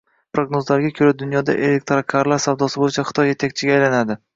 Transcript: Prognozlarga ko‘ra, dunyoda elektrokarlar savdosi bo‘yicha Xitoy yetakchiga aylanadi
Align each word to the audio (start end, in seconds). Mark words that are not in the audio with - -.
Prognozlarga 0.37 0.89
ko‘ra, 1.01 1.11
dunyoda 1.21 1.57
elektrokarlar 1.69 2.45
savdosi 2.51 2.87
bo‘yicha 2.87 3.11
Xitoy 3.13 3.33
yetakchiga 3.35 3.81
aylanadi 3.83 4.25